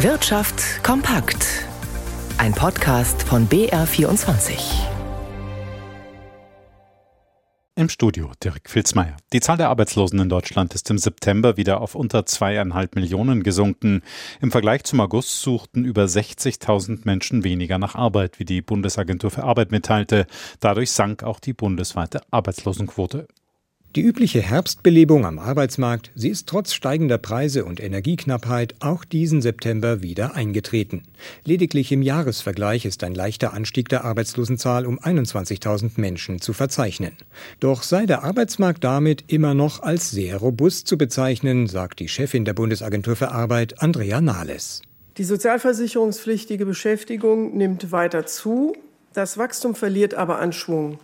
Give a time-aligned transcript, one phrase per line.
[0.00, 1.64] Wirtschaft kompakt.
[2.36, 4.52] Ein Podcast von BR24.
[7.76, 9.16] Im Studio Dirk Filzmeier.
[9.32, 14.02] Die Zahl der Arbeitslosen in Deutschland ist im September wieder auf unter zweieinhalb Millionen gesunken.
[14.42, 19.44] Im Vergleich zum August suchten über 60.000 Menschen weniger nach Arbeit, wie die Bundesagentur für
[19.44, 20.26] Arbeit mitteilte.
[20.60, 23.28] Dadurch sank auch die bundesweite Arbeitslosenquote.
[23.96, 30.02] Die übliche Herbstbelebung am Arbeitsmarkt, sie ist trotz steigender Preise und Energieknappheit auch diesen September
[30.02, 31.04] wieder eingetreten.
[31.46, 37.12] Lediglich im Jahresvergleich ist ein leichter Anstieg der Arbeitslosenzahl um 21.000 Menschen zu verzeichnen.
[37.58, 42.44] Doch sei der Arbeitsmarkt damit immer noch als sehr robust zu bezeichnen, sagt die Chefin
[42.44, 44.82] der Bundesagentur für Arbeit, Andrea Nahles.
[45.16, 48.76] Die sozialversicherungspflichtige Beschäftigung nimmt weiter zu,
[49.14, 50.98] das Wachstum verliert aber an Schwung.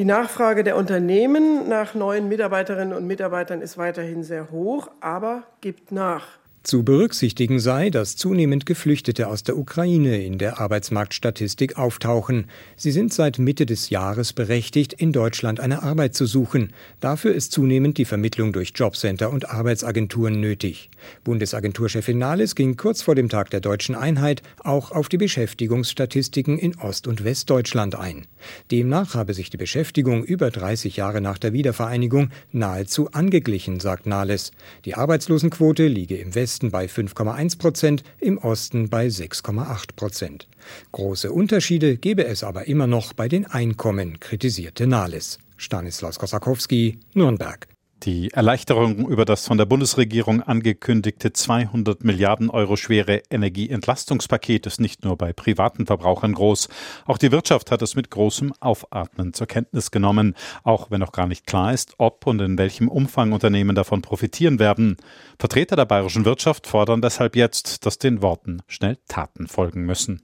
[0.00, 5.92] Die Nachfrage der Unternehmen nach neuen Mitarbeiterinnen und Mitarbeitern ist weiterhin sehr hoch, aber gibt
[5.92, 6.39] nach.
[6.62, 12.50] Zu berücksichtigen sei, dass zunehmend Geflüchtete aus der Ukraine in der Arbeitsmarktstatistik auftauchen.
[12.76, 16.74] Sie sind seit Mitte des Jahres berechtigt, in Deutschland eine Arbeit zu suchen.
[17.00, 20.90] Dafür ist zunehmend die Vermittlung durch Jobcenter und Arbeitsagenturen nötig.
[21.24, 26.76] Bundesagenturchefin Nahles ging kurz vor dem Tag der deutschen Einheit auch auf die Beschäftigungsstatistiken in
[26.76, 28.26] Ost- und Westdeutschland ein.
[28.70, 34.52] Demnach habe sich die Beschäftigung über 30 Jahre nach der Wiedervereinigung nahezu angeglichen, sagt Nahles.
[34.84, 40.48] Die Arbeitslosenquote liege im Westen Westen bei 5,1 Prozent, im Osten bei 6,8 Prozent.
[40.90, 45.38] Große Unterschiede gebe es aber immer noch bei den Einkommen, kritisierte Nahles.
[45.56, 47.68] Stanislaus Kosakowski, Nürnberg.
[48.04, 55.04] Die Erleichterung über das von der Bundesregierung angekündigte 200 Milliarden Euro schwere Energieentlastungspaket ist nicht
[55.04, 56.70] nur bei privaten Verbrauchern groß.
[57.04, 61.26] Auch die Wirtschaft hat es mit großem Aufatmen zur Kenntnis genommen, auch wenn noch gar
[61.26, 64.96] nicht klar ist, ob und in welchem Umfang Unternehmen davon profitieren werden.
[65.38, 70.22] Vertreter der bayerischen Wirtschaft fordern deshalb jetzt, dass den Worten schnell Taten folgen müssen.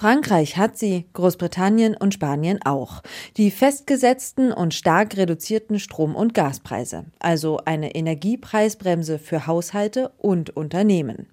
[0.00, 3.02] Frankreich hat sie, Großbritannien und Spanien auch.
[3.36, 11.26] Die festgesetzten und stark reduzierten Strom- und Gaspreise, also eine Energiepreisbremse für Haushalte und Unternehmen.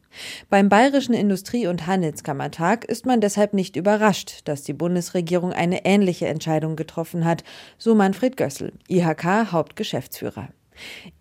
[0.50, 6.28] Beim Bayerischen Industrie- und Handelskammertag ist man deshalb nicht überrascht, dass die Bundesregierung eine ähnliche
[6.28, 7.46] Entscheidung getroffen hat,
[7.78, 10.50] so Manfred Gössel, IHK Hauptgeschäftsführer.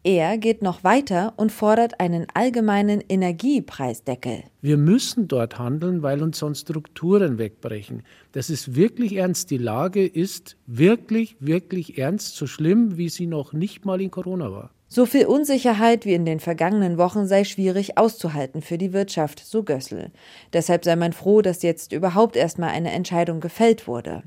[0.03, 4.44] Er geht noch weiter und fordert einen allgemeinen Energiepreisdeckel.
[4.61, 8.03] Wir müssen dort handeln, weil uns sonst Strukturen wegbrechen.
[8.33, 9.50] Das ist wirklich ernst.
[9.50, 14.50] Die Lage ist wirklich, wirklich ernst, so schlimm, wie sie noch nicht mal in Corona
[14.50, 14.71] war.
[14.89, 19.65] So viel Unsicherheit wie in den vergangenen Wochen sei schwierig auszuhalten für die Wirtschaft, so
[19.65, 20.12] Gössel.
[20.53, 24.22] Deshalb sei man froh, dass jetzt überhaupt erstmal eine Entscheidung gefällt wurde.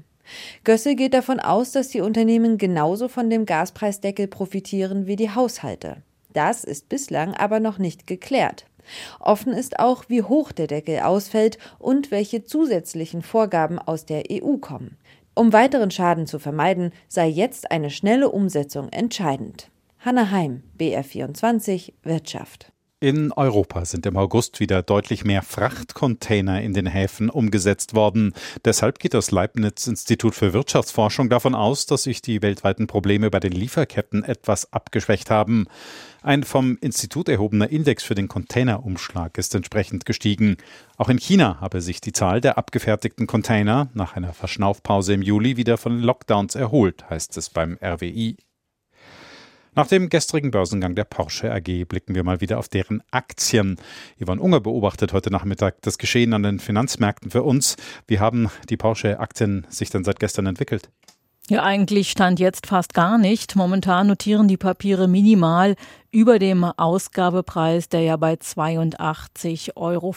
[0.63, 5.97] Gössel geht davon aus, dass die Unternehmen genauso von dem Gaspreisdeckel profitieren wie die Haushalte.
[6.33, 8.65] Das ist bislang aber noch nicht geklärt.
[9.19, 14.57] Offen ist auch, wie hoch der Deckel ausfällt und welche zusätzlichen Vorgaben aus der EU
[14.57, 14.97] kommen.
[15.35, 19.69] Um weiteren Schaden zu vermeiden, sei jetzt eine schnelle Umsetzung entscheidend.
[19.99, 22.71] Hanna Heim, BR24 Wirtschaft.
[23.01, 28.33] In Europa sind im August wieder deutlich mehr Frachtcontainer in den Häfen umgesetzt worden.
[28.65, 33.39] Deshalb geht das Leibniz Institut für Wirtschaftsforschung davon aus, dass sich die weltweiten Probleme bei
[33.39, 35.67] den Lieferketten etwas abgeschwächt haben.
[36.23, 40.57] Ein vom Institut erhobener Index für den Containerumschlag ist entsprechend gestiegen.
[40.97, 45.55] Auch in China habe sich die Zahl der abgefertigten Container nach einer Verschnaufpause im Juli
[45.55, 48.35] wieder von Lockdowns erholt, heißt es beim RWI.
[49.75, 53.77] Nach dem gestrigen Börsengang der Porsche AG blicken wir mal wieder auf deren Aktien.
[54.19, 57.75] Yvonne Unger beobachtet heute Nachmittag das Geschehen an den Finanzmärkten für uns.
[58.07, 60.89] Wie haben die Porsche-Aktien sich denn seit gestern entwickelt?
[61.49, 63.55] Ja, eigentlich stand jetzt fast gar nicht.
[63.55, 65.75] Momentan notieren die Papiere minimal
[66.11, 70.15] über dem Ausgabepreis, der ja bei 82,50 Euro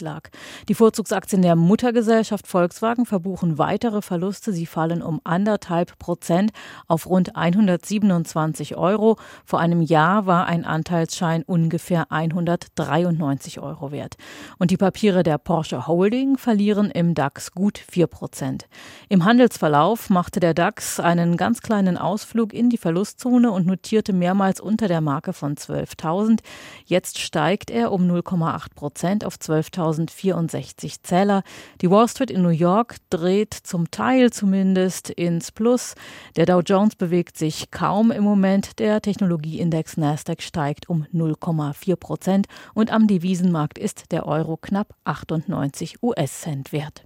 [0.00, 0.30] lag.
[0.68, 4.52] Die Vorzugsaktien der Muttergesellschaft Volkswagen verbuchen weitere Verluste.
[4.52, 6.52] Sie fallen um anderthalb Prozent
[6.86, 9.16] auf rund 127 Euro.
[9.44, 14.16] Vor einem Jahr war ein Anteilsschein ungefähr 193 Euro wert.
[14.58, 18.68] Und die Papiere der Porsche Holding verlieren im DAX gut 4 Prozent.
[19.08, 24.60] Im Handelsverlauf machte der DAX einen ganz kleinen Ausflug in die Verlustzone und notierte mehrmals
[24.60, 26.40] unter der Marke Marke von 12.000.
[26.84, 31.42] Jetzt steigt er um 0,8 Prozent auf 12.064 Zähler.
[31.80, 35.94] Die Wall Street in New York dreht zum Teil zumindest ins Plus.
[36.36, 38.78] Der Dow Jones bewegt sich kaum im Moment.
[38.78, 46.02] Der Technologieindex Nasdaq steigt um 0,4 Prozent und am Devisenmarkt ist der Euro knapp 98
[46.02, 47.02] US-Cent wert.